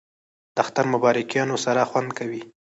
[0.55, 2.41] د اختر مبارکیانو سره خوند کوي